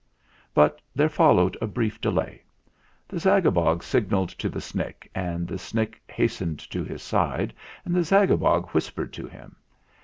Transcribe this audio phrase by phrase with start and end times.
[0.55, 2.41] But there followed a brief delay.
[3.07, 7.53] The Zag abog signalled to the Snick, and the Snick has tened to his side,
[7.85, 9.57] and the Zagabog whispered to him.